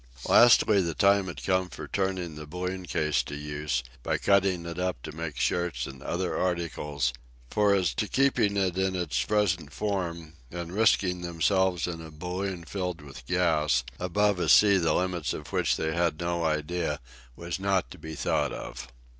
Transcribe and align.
Lastly, 0.27 0.81
the 0.81 0.95
time 0.95 1.27
had 1.27 1.43
come 1.43 1.69
for 1.69 1.87
turning 1.87 2.33
the 2.33 2.47
balloon 2.47 2.87
case 2.87 3.21
to 3.21 3.35
use, 3.35 3.83
by 4.01 4.17
cutting 4.17 4.65
it 4.65 4.79
up 4.79 4.99
to 5.03 5.15
make 5.15 5.37
shirts 5.39 5.85
and 5.85 6.01
other 6.01 6.35
articles; 6.35 7.13
for 7.51 7.75
as 7.75 7.93
to 7.93 8.07
keeping 8.07 8.57
it 8.57 8.79
in 8.79 8.95
its 8.95 9.23
present 9.23 9.71
form, 9.71 10.33
and 10.49 10.71
risking 10.73 11.21
themselves 11.21 11.85
in 11.85 12.01
a 12.01 12.09
balloon 12.09 12.63
filled 12.63 12.99
with 13.01 13.27
gas, 13.27 13.83
above 13.99 14.39
a 14.39 14.49
sea 14.49 14.77
of 14.77 14.81
the 14.81 14.95
limits 14.95 15.33
of 15.33 15.49
which 15.53 15.77
they 15.77 15.93
had 15.93 16.19
no 16.19 16.45
idea, 16.45 16.93
it 16.93 16.99
was 17.35 17.59
not 17.59 17.91
to 17.91 17.99
be 17.99 18.15
thought 18.15 18.51
of. 18.51 18.87